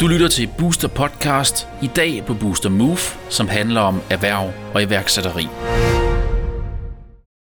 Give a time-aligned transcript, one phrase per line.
[0.00, 4.82] Du lytter til Booster Podcast, i dag på Booster Move, som handler om erhverv og
[4.82, 5.48] iværksætteri.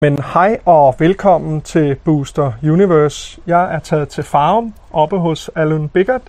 [0.01, 3.39] Men hej og velkommen til Booster Universe.
[3.47, 6.21] Jeg er taget til Farum oppe hos Alun Biggert,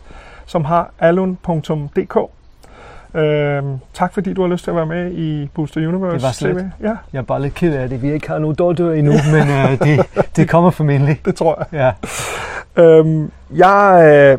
[0.46, 2.16] som har alun.dk.
[3.14, 6.14] Øhm, tak fordi du har lyst til at være med i Booster Universe.
[6.14, 6.57] Det var slet.
[6.57, 6.87] TV.
[6.87, 8.03] Ja, Jeg er bare lidt ked af det.
[8.03, 10.07] Vi ikke har nogen dårdør endnu, men uh, det,
[10.37, 11.21] det kommer formentlig.
[11.25, 11.80] det tror jeg.
[11.80, 12.09] Ja.
[12.79, 14.38] Øhm, jeg, øh,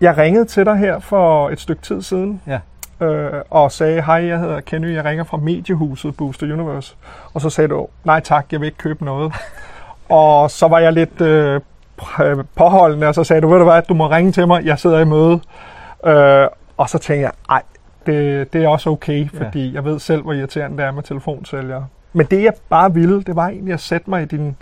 [0.00, 2.42] jeg ringede til dig her for et stykke tid siden.
[2.46, 2.58] Ja.
[3.06, 6.96] Øh, og sagde, hej, jeg hedder Kenny, jeg ringer fra mediehuset Booster Universe.
[7.34, 9.32] Og så sagde du, nej tak, jeg vil ikke købe noget.
[10.08, 11.60] og så var jeg lidt øh,
[12.56, 14.98] påholdende, og så sagde du, ved du hvad, du må ringe til mig, jeg sidder
[14.98, 15.40] i møde.
[16.06, 17.62] Øh, og så tænkte jeg, ej,
[18.06, 19.46] det, det er også okay, Ja.
[19.46, 21.86] fordi jeg ved selv, hvor irriterende det er med telefonsælgere.
[22.12, 24.56] Men det jeg bare ville, det var egentlig at sætte mig i din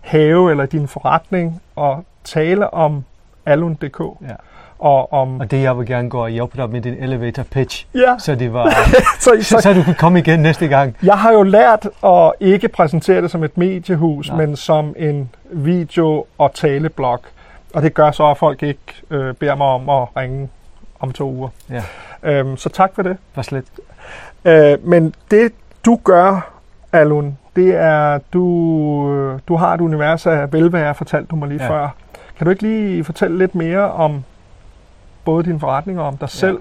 [0.00, 3.04] have eller din forretning og tale om
[3.46, 4.00] Alun.dk.
[4.00, 4.34] Ja.
[4.78, 5.40] Og om...
[5.40, 8.34] Og det jeg vil gerne gå og hjælpe dig med din elevator pitch, Ja, så
[8.34, 8.70] det var,
[9.20, 10.96] så, så, så du kunne komme igen næste gang.
[11.02, 14.36] Jeg har jo lært at ikke præsentere det som et mediehus, Nej.
[14.46, 17.20] men som en video- og taleblog.
[17.74, 18.78] Og det gør så, at folk ikke
[19.10, 20.48] øh, beder mig om at ringe
[21.00, 21.48] om to uger.
[21.70, 21.82] Ja.
[22.22, 23.16] Øhm, så tak for det.
[23.34, 23.64] Var slet.
[24.44, 25.52] Øh, men det
[25.84, 26.50] du gør,
[26.92, 28.44] Alun, det er, du,
[29.12, 31.70] øh, du har et univers af velvære, fortalte du mig lige Ja.
[31.70, 31.88] før.
[32.42, 34.24] Kan du ikke lige fortælle lidt mere om
[35.24, 36.58] både din forretning og om dig selv?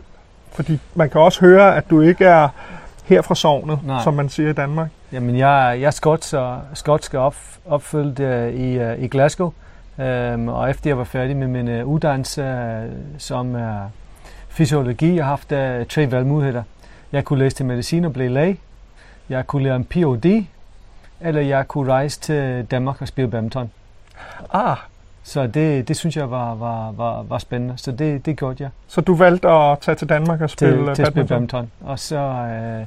[0.52, 2.50] Fordi man kan også høre, at du ikke er
[3.04, 4.04] her fra sovnet, Nej.
[4.04, 4.90] som man siger i Danmark.
[5.12, 9.54] Jamen, jeg, jeg er skotsk og, skotsk op, opfyldt uh, i, uh, i Glasgow.
[9.98, 13.62] Um, og efter jeg var færdig med min uh, uddannelse uh, som uh,
[14.50, 16.64] fysiologi, jeg har haft uh, tre valgmuligheder.
[17.12, 18.60] Jeg kunne læse til medicin og blive læge.
[19.30, 20.46] Jeg kunne lære en Ph.D.
[21.22, 23.72] Eller jeg kunne rejse til Danmark og spille badminton.
[24.54, 24.78] Ah,
[25.24, 27.74] Så det, det synes jeg var, var, var, var spændende.
[27.78, 30.96] Så det, det gjorde jeg så du valgte at tage til Danmark og spille til,
[30.96, 31.60] til at spille badminton?
[31.60, 31.90] badminton.
[31.90, 32.86] Og så øh,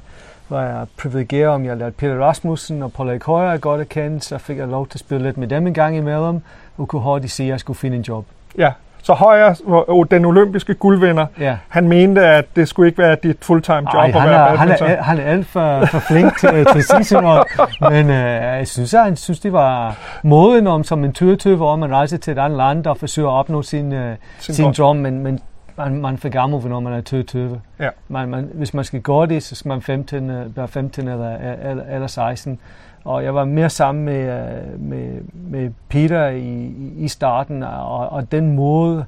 [0.48, 4.20] var jeg privilegeret, om jeg lærte Peter Rasmussen og Paul Erik Højer godt at kende,
[4.20, 6.40] så fik jeg lov til at spille lidt med dem en gang imellem,
[6.76, 8.26] og kunne hurtigt sige, at jeg skulle finde en job.
[8.58, 8.72] Ja,
[9.04, 11.56] så Højer, hvor- den olympiske guldvinder, Ja.
[11.68, 14.56] han mente, at det skulle ikke være dit fulltime job Ej, at han, være er,
[14.56, 14.88] han, badminton.
[14.90, 17.12] er, han er alt for, for flink til, til sidst,
[17.90, 21.76] men øh, jeg synes, at han synes, det var moden om som en tyrtøv, hvor
[21.76, 24.96] man rejser til et andet land og forsøger at opnå sin, øh, Sin sin drøm,
[24.96, 25.40] men, men
[25.76, 27.60] man, man for gammel, når man er 22.
[27.80, 27.88] Ja.
[28.08, 31.36] Man, man, hvis man skal gøre det, så skal man 15, øh, være 15 eller,
[31.70, 32.58] eller, eller 16.
[33.04, 38.32] Og jeg var mere sammen med, øh, med, med Peter i, i- starten, og, og
[38.32, 39.04] den måde,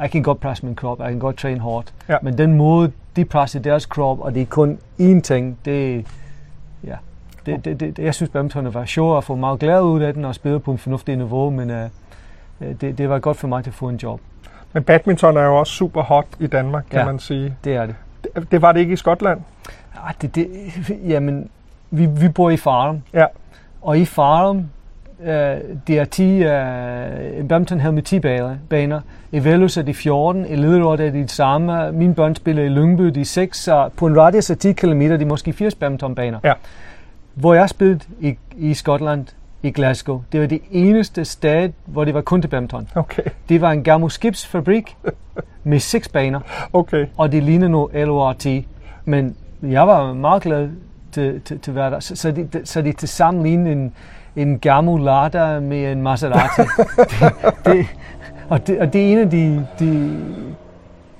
[0.00, 2.16] jeg kan godt presse min krop, jeg kan godt træne hårdt, Ja.
[2.22, 6.06] men den måde, de presser deres krop, og det er kun én ting, det,
[6.84, 6.94] ja,
[7.46, 10.24] det, det, det, jeg synes, badminton var sjovt at få meget glæde ud af den
[10.24, 11.88] og spille på en fornuftig niveau, men øh,
[12.80, 14.20] det, det var godt for mig til at få en job.
[14.72, 17.04] Men badminton er jo også super hot i Danmark, kan Ja.
[17.06, 17.54] man sige.
[17.64, 17.94] Det er det.
[18.24, 19.40] Det- Det var det ikke i Skotland.
[20.06, 20.48] Ah, det, det
[21.08, 21.48] jamen,
[21.90, 23.02] vi, vi bor i Farum.
[23.14, 23.24] Ja.
[23.82, 24.64] Og i Farum,
[25.24, 25.56] øh,
[25.86, 28.56] det er 10, øh, badminton havde med 10 baner.
[28.68, 29.00] baner.
[29.32, 31.92] I Velus er de 14, i Lederort er de det samme.
[31.92, 35.00] Mine børn spiller i Lyngby, de er 6, så på en radius af 10 km,
[35.00, 36.38] de er måske 80 badmintonbaner.
[36.44, 36.52] Ja.
[37.34, 39.26] Hvor jeg spillede i, i Skotland,
[39.62, 42.88] i Glasgow, det var det eneste sted, hvor det var kun til badminton.
[42.94, 44.96] Okay, Det var en gammel skibsfabrik
[45.64, 46.40] med seks baner
[46.72, 47.06] okay.
[47.16, 48.46] og det ligner nu LORT.
[49.04, 50.68] Men jeg var meget glad
[51.12, 52.00] til, til, til at være der.
[52.00, 53.94] Så, så, det, så det til sammen ligner en,
[54.36, 56.60] en gammel Lada med en Maserati.
[56.98, 57.86] det, det,
[58.48, 60.18] og, det, og det er en af de, de,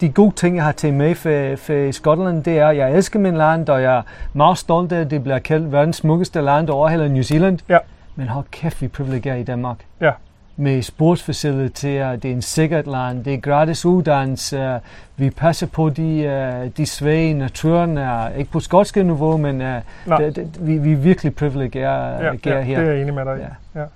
[0.00, 3.18] de gode ting, jeg har taget med for, for Skotland, det er, at jeg elsker
[3.18, 6.68] min land, og jeg er meget stolt af, at det bliver kaldt verdens smukkeste land
[6.68, 7.58] over hele New Zealand.
[7.68, 7.78] Ja.
[8.18, 10.10] Men hold kæft, vi er privilegeret i Danmark Ja.
[10.56, 14.80] med sportsfaciliteter, det er en sikkert land, det er gratis uddannelse,
[15.16, 19.60] vi passer på de, øh, de svage i naturen, er ikke på skotske niveau, men
[19.62, 19.80] øh,
[20.18, 22.78] det, det, vi, vi er virkelig privilegeret Ja, ja, ja, her.
[22.80, 23.48] det er jeg enig med dig.
[23.74, 23.80] Ja.
[23.80, 23.86] Ja.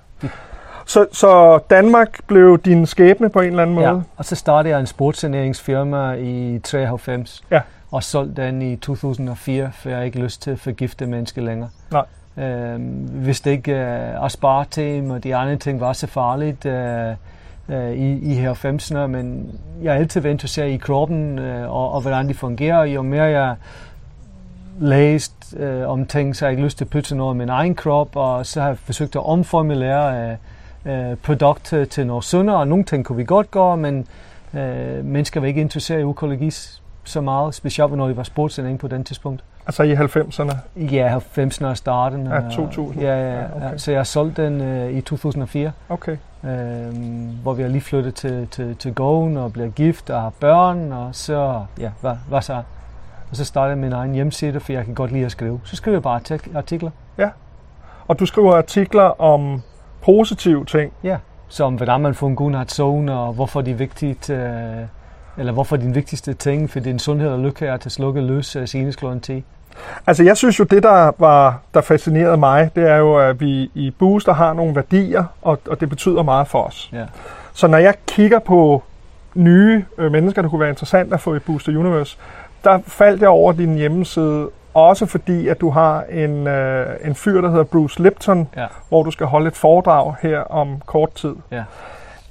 [0.87, 3.89] Så, så Danmark blev din skæbne på en eller anden måde?
[3.89, 7.61] Ja, og så startede jeg en sportssaneringsfirma i 93, Ja.
[7.91, 11.69] og solgte den i 2004, for jeg har ikke lyst til at forgifte mennesker længere.
[11.93, 12.05] Nej.
[12.37, 12.81] Øh,
[13.11, 17.15] hvis det ikke øh, uh, aspartam og de andre ting var så farligt øh,
[17.69, 22.01] øh, i, i 90'erne, men jeg er altid været interesseret i kroppen øh, og, og
[22.01, 22.85] hvordan de fungerer.
[22.85, 23.57] Jo mere jeg
[24.81, 27.49] læst øh, om ting, så har jeg ikke lyst til at putte noget af min
[27.49, 30.37] egen krop, og så har jeg forsøgt at omformulere
[30.87, 34.07] øh, øh produkter til noget sundere, og nogle ting kunne vi godt gøre, men
[34.55, 38.89] øh, mennesker var ikke interesseret i økologis så meget, specielt når det var sportsending på
[38.89, 39.45] den tidspunkt.
[39.67, 40.57] Altså i 90'erne?
[40.77, 42.27] Ja, 90'erne og starten.
[42.27, 43.03] Ja, 2000.
[43.03, 43.47] Ja, ja, Ja, ja.
[43.57, 43.77] okay.
[43.77, 46.17] Så jeg solgte den øh, i 2004, Okay.
[46.45, 46.51] øh,
[47.43, 50.93] hvor vi har lige flyttet til, til, til gåen og bliver gift og har børn,
[50.93, 52.55] og så, ja, hvad, hvad så?
[53.31, 55.61] Og så startede jeg min egen hjemmeside, for jeg kan godt lide at skrive.
[55.65, 56.91] Så skriver jeg bare artik- artikler.
[58.09, 59.63] Og du skriver artikler om
[60.05, 60.93] positive ting.
[61.05, 61.17] Ja,
[61.49, 64.41] som hvordan man får en god søvn, og hvorfor det er vigtigt, øh,
[65.39, 68.69] eller hvorfor den vigtigste ting for din sundhed og lykke er at slukke løs øh,
[68.97, 69.07] kl.
[69.23, 69.45] 10.
[70.07, 73.71] Altså jeg synes jo, det der, var, der fascinerede mig, det er jo, at vi
[73.75, 76.91] i Booster har nogle værdier, og, og det betyder meget for os.
[76.93, 77.05] Ja.
[77.53, 78.83] Så når jeg kigger på
[79.35, 82.19] nye øh, mennesker, der kunne være interessant at få i Booster Universe,
[82.65, 87.41] der faldt jeg over din hjemmeside, også fordi, at du har en, øh, en fyr,
[87.41, 88.67] der hedder Bruce Lipton, Ja.
[88.89, 91.35] hvor du skal holde et foredrag her om kort tid.
[91.51, 91.63] Ja.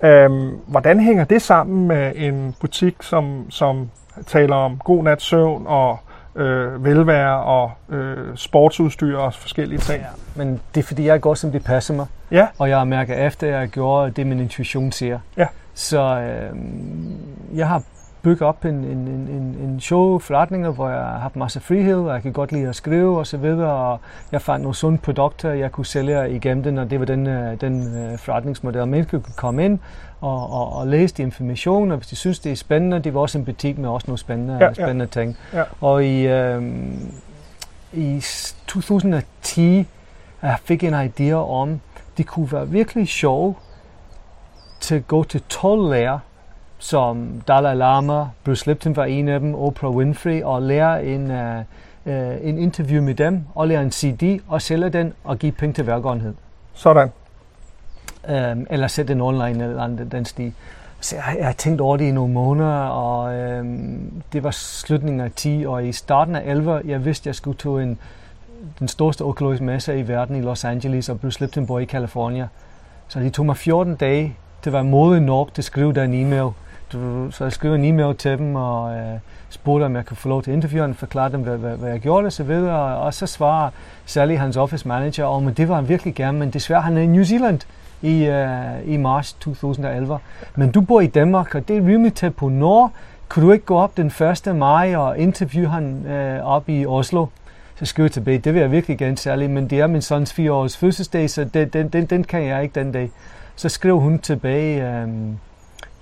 [0.03, 3.89] Øhm, hvordan hænger det sammen med en butik, som, som
[4.27, 6.00] taler om god nats søvn og
[6.36, 10.03] øh, velvære og øh, sportsudstyr og forskellige ting?
[10.36, 12.06] Men det er fordi, jeg går, som det passer mig.
[12.31, 12.48] Ja.
[12.57, 15.19] Og jeg mærker efter, at jeg gjorde det, min intuition siger.
[15.38, 15.48] Ja.
[15.74, 16.57] Så øh,
[17.56, 17.83] jeg har
[18.21, 22.00] bygget op en, en, en, en, show forretninger, hvor jeg har haft masser af frihed,
[22.00, 24.00] og jeg kan godt lide at skrive og så videre, og
[24.31, 27.62] jeg fandt nogle sunde produkter, jeg kunne sælge igennem den, og det var den, øh,
[27.62, 28.88] den øh, forretningsmodel.
[28.88, 29.79] Mennesker kunne komme ind
[30.21, 33.19] og, og, og læse de information, og hvis de synes, det er spændende, det var
[33.19, 34.74] også en butik med også nogle spændende, Ja, ja.
[34.74, 35.38] spændende ting.
[35.53, 35.63] Ja.
[35.81, 36.63] Og i, øh,
[37.94, 39.88] i s- 2010
[40.41, 41.79] jeg fik en idé om,
[42.17, 43.57] det kunne være virkelig sjovt
[44.79, 46.19] til at gå til 12 lærer,
[46.81, 51.57] som Dalai Lama, Bruce Lipton var en af dem, Oprah Winfrey, og lære en, uh,
[52.05, 55.73] uh, en interview med dem, og lære en CD, og sælge den, og give penge
[55.73, 56.33] til velgørenhed.
[56.73, 57.11] Sådan.
[58.23, 60.53] Um, eller sætte den online eller andet, den stil.
[60.99, 65.21] Så jeg, jeg har tænkt over det i nogle måneder, og øhm, det var slutningen
[65.21, 67.97] af 10, og i starten af 11, jeg vidste, jeg skulle til en,
[68.79, 72.47] den største økologiske messe i verden i Los Angeles, og Bruce Lipton bor i California.
[73.07, 76.13] Så det tog mig 14 dage til at være modig nok til at skrive den
[76.13, 76.51] e-mail.
[76.93, 80.29] Du- Så jeg skrev en e-mail til dem, og øh, spurgte, om jeg kunne få
[80.29, 82.97] lov til interviewen, forklare dem, hvad, hvad, hvad jeg gjorde og så videre.
[82.97, 83.69] Og så svarer
[84.05, 87.01] Sally, hans office manager, om oh, det var han virkelig gerne, men desværre han er
[87.01, 87.59] i New Zealand
[88.01, 90.17] i, øh, i marts 2011.
[90.55, 92.91] Men du bor i Danmark, og det er rimelig tæt på nord.
[93.29, 94.07] Kunne du ikke gå op den
[94.47, 94.55] 1.
[94.55, 97.25] maj og interviewe han øh, op i Oslo?
[97.75, 100.33] Så skrev jeg tilbage, det vil jeg virkelig gerne særlig, men det er min sons
[100.33, 103.11] fire års fødselsdag, så den, den, den, den kan jeg ikke den dag.
[103.55, 105.07] Så skrev hun tilbage, øh,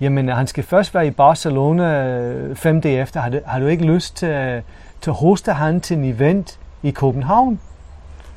[0.00, 3.20] jamen han skal først være i Barcelona øh, fem dage efter.
[3.20, 4.62] Har du, har du ikke lyst til, at-
[5.00, 7.60] til at hoste han til en event i København?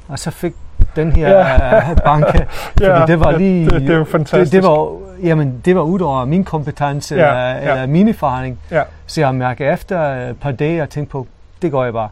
[0.07, 0.54] Og så fik
[0.95, 1.75] den her Ja.
[1.89, 1.94] ja.
[2.06, 3.69] banke, fordi Ja, det var lige...
[3.69, 4.51] det- det jo fantastisk.
[4.51, 7.71] Det, det var, jamen, det var ud over min kompetence Ja, eller, ja.
[7.71, 8.60] eller min erfaring.
[8.71, 8.83] Ja.
[9.06, 11.27] Så jeg mærker efter et par dage og tænkte på,
[11.62, 12.10] det går jeg bare.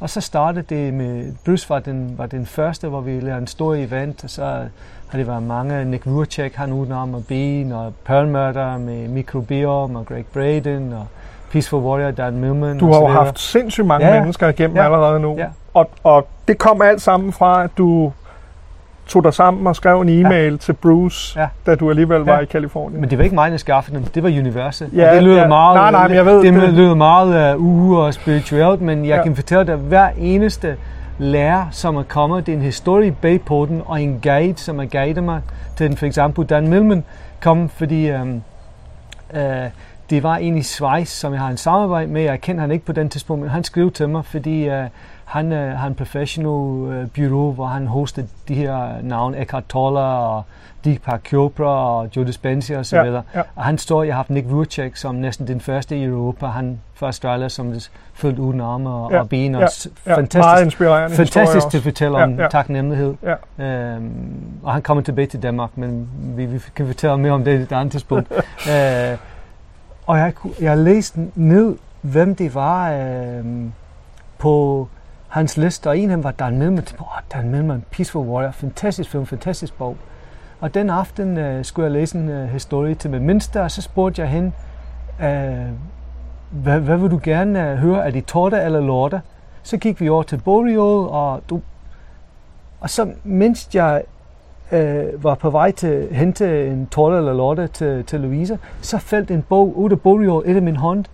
[0.00, 3.46] Og så startede det med, Bruce var den, var den første, hvor vi lavede en
[3.46, 4.44] stor event, og så
[5.08, 9.08] har det været mange, Nick Vujicic, han uden arm og ben, og Pearl Murder med
[9.08, 11.06] Microbiome, og Greg Braden, og
[11.50, 12.78] Peaceful Warrior, Dan Millman.
[12.78, 14.20] Du har jo haft sindssygt mange ja.
[14.20, 14.84] mennesker igennem Ja.
[14.84, 15.36] allerede nu.
[15.38, 15.46] Ja.
[15.74, 18.12] Og, og det kom alt sammen fra, at du
[19.06, 20.56] tog dig sammen og skrev en e-mail ja.
[20.56, 21.48] til Bruce, Ja.
[21.66, 22.38] da du alligevel var Ja.
[22.40, 23.00] i Kalifornien.
[23.00, 24.04] Men det var ikke mig, der skaffede dem.
[24.04, 24.90] Det var universet.
[24.94, 25.48] Ja, og det lyder ja.
[25.48, 29.04] meget, Nej, nej, men jeg ved, det, det- lyder meget uh, uge og spirituelt, men
[29.04, 29.22] jeg Ja.
[29.22, 30.76] kan fortælle dig, at hver eneste
[31.18, 34.78] lærer, som er kommet, det er en historie bag på den, og en guide, som
[34.78, 35.40] har guidet mig
[35.76, 35.96] til den.
[35.96, 37.04] For eksempel Dan Millman
[37.40, 38.42] kom, fordi um,
[39.34, 39.40] uh,
[40.10, 42.22] det var en i Schweiz, som jeg har en samarbejde med.
[42.22, 44.74] Jeg kendte han ikke på den tidspunkt, men han skrev til mig, fordi uh,
[45.26, 46.50] han har en professional
[47.02, 50.42] uh, bureau, hvor han hostede de her navne, Eckhart Tolle og
[50.84, 51.64] Deepak Chopra
[52.00, 53.22] og Joe Dispenza og så Ja, videre.
[53.34, 53.42] ja.
[53.56, 56.46] Og han står, jeg har haft Nick Vujicic som næsten den første i Europa.
[56.46, 59.54] Han fra Australien, som er født uden arme og, Ja, og ben.
[59.54, 59.66] Og ja,
[60.06, 62.48] Ja, meget fantastisk, inspirerende fantastisk til at fortælle Ja, om ja.
[62.48, 63.14] taknemmelighed.
[63.58, 63.64] Ja.
[63.64, 64.10] Øhm,
[64.62, 67.62] og han kommer tilbage til Danmark, men vi, vi kan fortælle mere om det i
[67.62, 68.32] et andet tidspunkt.
[68.72, 69.16] øh,
[70.06, 73.44] og jeg, kunne- jeg læste ned, hvem det var øh,
[74.38, 74.88] på
[75.28, 76.76] hans liste, og en af dem var Dan Millman.
[76.76, 79.96] Jeg tænkte, Åh, Dan Millman, Peaceful Warrior, fantastisk film, fantastisk bog.
[80.60, 83.82] Og den aften øh, skulle jeg læse en øh, historie til min mindste, og så
[83.82, 84.52] spurgte jeg hende,
[85.22, 85.66] øh,
[86.50, 88.06] hvad, hvad vil du gerne øh, høre?
[88.06, 89.20] Er det torte eller lorte?
[89.62, 91.60] Så gik vi over til Boreal, og, du,
[92.80, 94.02] og så mens jeg
[94.72, 98.98] øh, var på vej til at hente en torte eller lorte til, til Louise, så
[98.98, 101.04] faldt en bog ud af Boreal et af min hånd.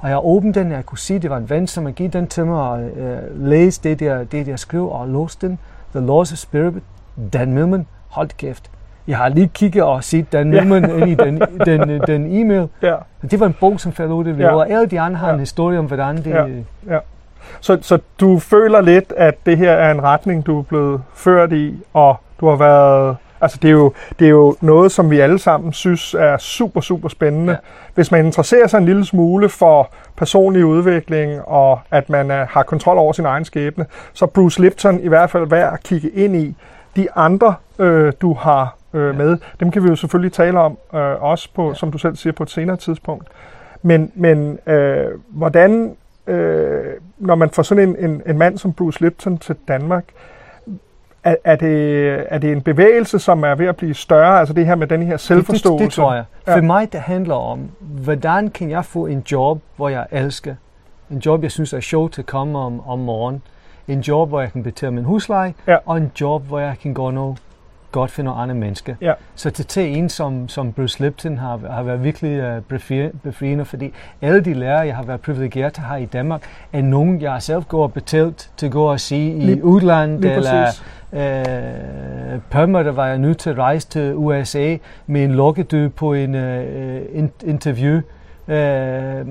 [0.00, 2.26] Og jeg åbnede den, jeg kunne sige, det var en ven, som havde givet den
[2.26, 5.58] til mig, og øh, læste det der, det der skrev, og låste den.
[5.94, 6.74] The Laws of Spirit,
[7.32, 8.70] Dan Millman, hold kæft.
[9.08, 12.68] Jeg har lige kigget og set den nummer ind i den, den, den e-mail.
[12.82, 12.94] Ja.
[13.30, 14.42] Det var en bog, som faldt ud af det.
[14.44, 14.54] Ja.
[14.54, 15.34] Og alle de andre har Ja.
[15.34, 16.26] en historie om, hvordan det...
[16.26, 16.44] Ja.
[16.94, 16.98] Ja.
[17.60, 21.52] Så, så du føler lidt, at det her er en retning, du er blevet ført
[21.52, 23.16] i, og du har været...
[23.40, 26.80] Altså det er, jo, det er jo noget, som vi alle sammen synes er super,
[26.80, 27.52] super spændende.
[27.52, 27.58] Ja.
[27.94, 32.62] Hvis man interesserer sig en lille smule for personlig udvikling, og at man er, har
[32.62, 36.36] kontrol over sin egen skæbne, så Bruce Lipton i hvert fald værd at kigge ind
[36.36, 36.56] i.
[36.96, 41.22] De andre, øh, du har øh, med, dem kan vi jo selvfølgelig tale om, øh,
[41.22, 43.28] også på, som du selv siger, på et senere tidspunkt.
[43.82, 46.84] Men, men øh, hvordan, øh,
[47.18, 50.04] når man får sådan en, en, en mand som Bruce Lipton til Danmark,
[51.24, 54.38] er, er, det, er det en bevægelse, som er ved at blive større?
[54.38, 55.84] Altså det her med den her Det, selvforståelse?
[55.84, 56.24] det, det tror jeg.
[56.46, 56.56] Ja.
[56.56, 60.54] For mig, det handler om, hvordan kan jeg få en job, hvor jeg elsker?
[61.10, 63.42] En job, jeg synes er sjovt at komme om, om morgenen.
[63.88, 65.54] En job, hvor jeg kan betale min husleje.
[65.66, 65.76] Ja.
[65.86, 67.38] Og en job, hvor jeg kan gøre noget
[67.92, 68.94] godt for nogle andre mennesker.
[69.00, 69.12] Ja.
[69.34, 73.64] Så til til en som, som Bruce Lipton har, har været virkelig uh, befri- befriende,
[73.64, 73.92] fordi
[74.22, 76.42] alle de lærere, jeg har været privilegeret til her i Danmark,
[76.72, 80.20] er nogen, jeg selv gået og betalt til at gå og sige i Lige- udlandet,
[80.20, 80.66] Lige eller
[81.12, 84.76] øh, Pørmer, der var jeg nødt til at rejse til USA
[85.06, 88.00] med en lokkedø på en øh, in- interview,
[88.48, 89.26] øh,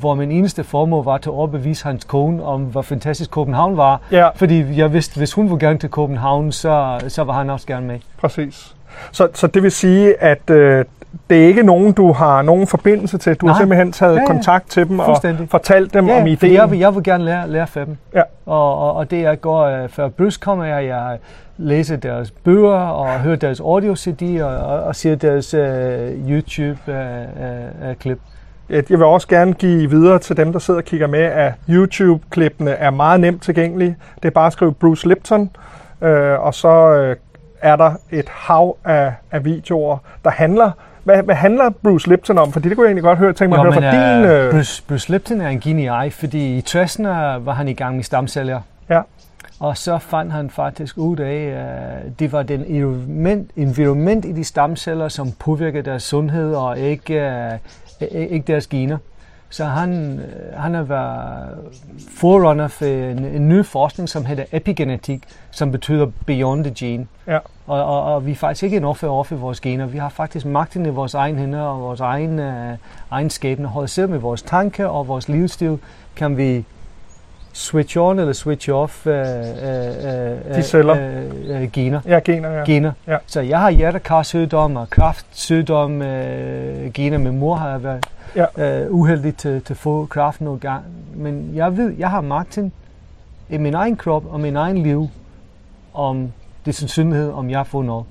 [0.00, 4.00] hvor min eneste formål var til at overbevise hans kone om, hvor fantastisk København var.
[4.12, 7.66] Ja, Fordi jeg vidste, hvis hun ville gerne til København, så, så var han også
[7.66, 7.98] gerne med.
[8.20, 8.74] præcis.
[9.12, 10.84] Så, så det vil sige, at øh,
[11.30, 13.34] det er ikke nogen, du har nogen forbindelse til.
[13.34, 13.60] Du har Nej.
[13.60, 14.26] simpelthen taget Ja, ja.
[14.26, 15.16] kontakt til dem og
[15.50, 16.52] fortalt dem Ja, om ideen.
[16.54, 17.96] jeg, vil- jeg vil gerne lære, lære fra dem.
[18.14, 18.22] Ja.
[18.46, 21.18] Og, og, og det jeg går, øh, før Bruce kommer, jeg, jeg
[21.56, 28.18] læser deres bøger og hører deres audio-CD og, og, og ser deres uh, YouTube-klip.
[28.72, 32.70] Jeg vil også gerne give videre til dem, der sidder og kigger med, at YouTube-klippene
[32.70, 33.96] er meget nemt tilgængelige.
[34.16, 35.50] Det er bare at skrive Bruce Lipton,
[36.02, 37.16] øh, og så øh,
[37.60, 40.70] er der et hav af, af videoer, der handler...
[41.04, 42.52] Hvad, hvad handler Bruce Lipton om?
[42.52, 44.24] Fordi det kunne jeg egentlig godt høre, tænke mig at høre fra din...
[44.24, 48.04] Øh, Bruce, Bruce Lipton er en geni, fordi i 60'erne var han i gang med
[48.04, 48.60] stamceller.
[48.90, 49.00] Ja.
[49.60, 51.54] Og så fandt han faktisk ud af,
[52.06, 57.14] at det var den environment, environment i de stamceller, som påvirker deres sundhed og ikke,
[57.14, 57.52] øh,
[58.08, 58.98] ikke deres gener.
[59.50, 61.48] Så han, øh, han har været
[62.08, 67.06] forerunner for en, en ny forskning, som hedder epigenetik, som betyder beyond the gene.
[67.26, 67.38] Ja.
[67.66, 69.86] Og, og, og vi er faktisk ikke en offer over for vores gener.
[69.86, 72.76] Vi har faktisk magten i vores egen hænder og vores egen, øh,
[73.10, 73.70] egen skæbne.
[73.74, 75.78] Og selv med vores tanker og vores livsstil
[76.16, 76.64] kan vi
[77.52, 80.96] switch on eller switch off øh, øh, øh, De celler.
[81.48, 82.00] øh, øh, gener.
[82.06, 82.64] ja, gener, ja.
[82.64, 82.92] gener.
[83.06, 83.16] Ja.
[83.26, 87.18] Så jeg har hjertekarsygdom og kraftsygdom øh, gener.
[87.18, 88.06] Min mor har været
[88.36, 88.80] Ja.
[88.82, 90.84] øh, uheldig til, til at få kraft nogle gange.
[91.14, 92.72] Men jeg ved, jeg har magten
[93.50, 95.08] i min egen krop og min egen liv
[95.94, 96.32] om
[96.66, 98.04] det sandsynlighed, om jeg får noget.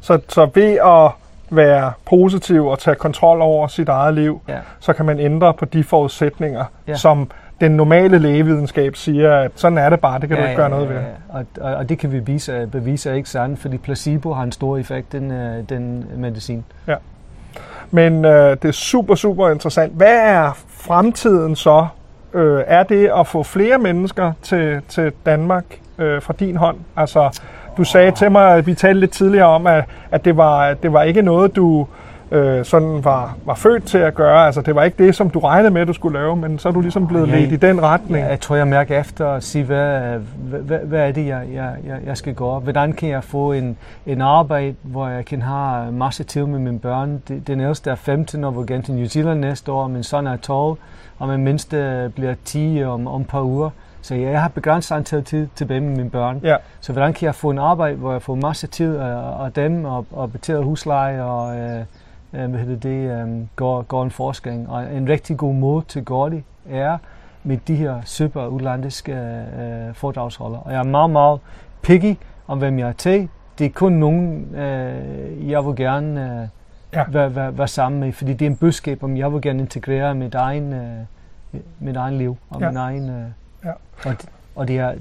[0.00, 1.10] Så, så ved at
[1.50, 4.58] være positiv og tage kontrol over sit eget liv, Ja.
[4.80, 6.94] så kan man ændre på de forudsætninger, Ja.
[6.94, 7.30] som
[7.62, 10.88] den normale lægevidenskab siger, at sådan er det bare, det kan du ikke gøre noget
[10.88, 10.96] ved.
[10.96, 11.02] ja.
[11.28, 14.52] Og, og, og det kan vi bevise, bevise er ikke sandt, fordi placebo har en
[14.52, 16.64] stor effekt, den, øh, den medicin.
[17.94, 19.92] Men øh, det er super, super interessant.
[19.92, 21.86] Hvad er fremtiden så?
[22.34, 25.64] Øh, er det at få flere mennesker til, til Danmark
[25.98, 26.76] øh, fra din hånd?
[26.96, 27.40] Altså,
[27.76, 30.92] du sagde til mig, at vi talte lidt tidligere om, at, at det, var, det
[30.92, 31.86] var ikke noget, du
[32.32, 34.46] øh, sådan var, var født til at gøre.
[34.46, 36.72] Altså, det var ikke det, som du regnede med, du skulle lave, men så er
[36.72, 38.18] du ligesom blevet Jeg- ledt i den retning.
[38.24, 41.74] Ja, jeg tror, jeg mærker efter og sige, hvad, hvad, hvad, er det, jeg, jeg,
[41.86, 42.58] jeg, jeg skal gøre?
[42.60, 46.78] Hvordan kan jeg få en, en arbejde, hvor jeg kan have masse tid med mine
[46.78, 47.22] børn?
[47.28, 50.26] Det- Den ældste er 15 og vil gerne til New Zealand næste år, min søn
[50.26, 50.76] er 12,
[51.18, 53.70] og min mindste bliver 10 om, om et par uger.
[54.04, 56.40] Så jeg har begrænset antal tid tilbage med mine børn.
[56.44, 56.56] Ja.
[56.80, 59.84] Så hvordan kan jeg få en arbejde, hvor jeg får masse tid af, af dem,
[59.84, 61.80] og, og betale husleje, og øh,
[62.32, 64.68] hvad hedder det, øh, går, går en forskning.
[64.70, 66.98] Og en rigtig god måde til at gøre det er
[67.44, 70.58] med de her super udlandiske øh, foredragsholder.
[70.58, 71.40] Og jeg er meget, meget
[71.82, 73.28] picky om, hvem jeg er til.
[73.58, 76.48] Det er kun nogen, øh, jeg vil gerne øh,
[76.92, 77.04] ja.
[77.08, 80.14] være, være, være sammen med, fordi det er en budskab, om jeg vil gerne integrere
[80.14, 82.68] mit egen, øh, mit egen liv og Ja.
[82.68, 83.10] min egen...
[83.10, 83.24] Øh,
[83.64, 83.70] Ja.
[84.04, 84.14] og,
[84.56, 84.94] og det er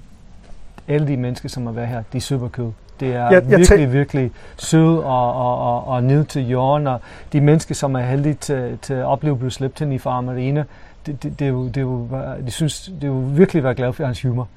[0.87, 2.73] alle de mennesker, som har været her, de er super cool.
[3.01, 6.99] Det er Jeg- jeg virkelig, virkelig søde og, og, og, og ned til jorden, og
[7.33, 10.63] de mennesker, som er heldige til, til at opleve Bruce Lipton i Farm Arena,
[11.05, 12.07] det, det, det, er jo, det er jo,
[12.45, 14.47] de synes, det er jo virkelig være glad for hans humor.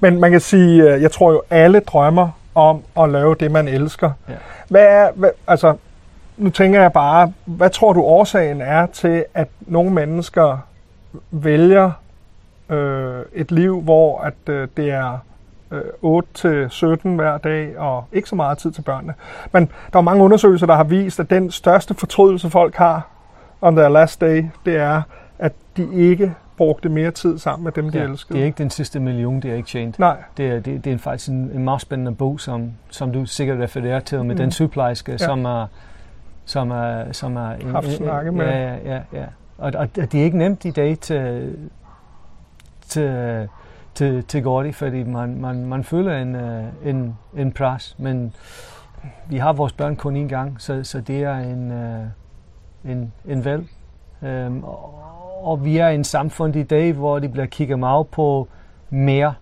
[0.00, 3.68] Men man kan sige, øh, jeg tror jo, alle drømmer om at lave det, man
[3.68, 4.10] elsker.
[4.28, 4.34] Ja.
[4.68, 5.76] Hvad er, hvad, altså,
[6.36, 10.58] nu tænker jeg bare, hvad tror du årsagen er til, at nogle mennesker
[11.30, 11.90] vælger
[12.68, 15.18] øh, et liv, hvor at øh, det er
[15.82, 19.14] 8-17 hver dag, og ikke så meget tid til børnene.
[19.52, 23.08] Men der er mange undersøgelser, der har vist, at den største fortrydelse folk har
[23.60, 25.02] on their last day, det er,
[25.38, 28.34] at de ikke brugte mere tid sammen med dem, de Ja, elskede.
[28.38, 29.98] det er ikke den sidste million, det er ikke tjent.
[29.98, 33.26] Nej, Det er, det, det er faktisk en, en meget spændende bog, som, som du
[33.26, 34.36] sikkert refererer til, med Mm.
[34.38, 35.18] den sygeplejerske, Ja.
[35.18, 35.66] som er,
[36.44, 38.46] som er, som er en, Haft snakke med.
[38.46, 39.24] Ja, ja, ja, ja.
[39.58, 41.56] Og, og det er ikke nemt i dag til,
[42.88, 43.48] til,
[43.94, 48.34] til, til Gordy, fordi man, man, man føler en, øh, en, en pres, men
[49.28, 52.04] vi har vores børn kun én gang, så, så det er en, øh,
[52.84, 53.66] en, en valg.
[54.22, 54.94] Øhm, og,
[55.42, 58.48] og vi er i en samfund i dag, hvor de bliver kigget meget på
[58.90, 59.34] mere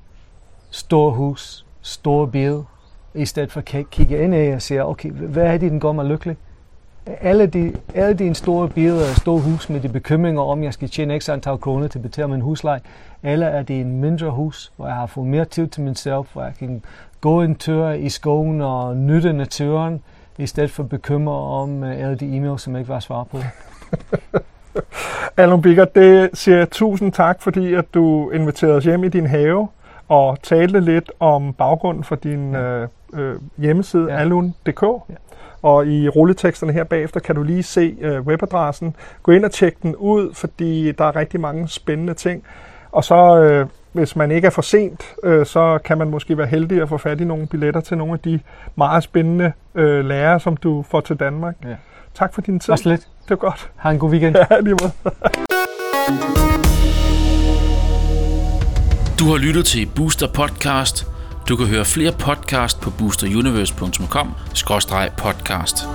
[0.71, 2.63] store hus, store bil,
[3.15, 5.93] i stedet for at kigge ind i og sige, okay, hvad er det, den gør
[5.93, 6.37] mig lykkelig?
[7.07, 10.89] Alle de, alle de store biler og store hus med de bekymringer om, jeg skal
[10.89, 12.81] tjene ekstra antal kroner til at betale min husleje,
[13.23, 16.25] eller er det en mindre hus, hvor jeg har fået mere tid til mig selv,
[16.33, 16.83] hvor jeg kan
[17.21, 20.03] gå en tur i skoven og nytte naturen,
[20.39, 23.25] i stedet for at bekymre om øh, alle de e-mails, som jeg ikke var svar
[23.25, 23.39] på.
[25.37, 29.69] Alon Bikker, det siger tusind tak, fordi at du inviterede os hjem i din have
[30.09, 34.15] og talte lidt om baggrunden for din øh, øh, hjemmeside, ja.
[34.15, 34.21] Ja.
[34.21, 34.83] alun.dk.
[34.83, 35.15] Ja.
[35.63, 38.97] Og i rulleteksterne her bagefter kan du lige se øh, webadressen.
[39.23, 42.45] Gå ind og tjek den ud, fordi der er rigtig mange spændende ting.
[42.93, 46.47] Og så, øh, hvis man ikke er for sent, øh, så kan man måske være
[46.47, 48.41] heldig at få fat i nogle billetter til nogle af de
[48.77, 51.55] meget spændende øh, lærere, som du får til Danmark.
[51.65, 51.75] Ja.
[52.15, 52.73] Tak for din tid.
[52.73, 53.01] Var slet.
[53.01, 53.71] Det var godt.
[53.77, 54.37] Ha' en god weekend.
[54.51, 54.93] Ja, lige måde.
[59.19, 61.12] Du har lyttet til Booster Podcast.
[61.49, 65.87] Du kan høre flere podcast på boosteruniverse.com-podcast.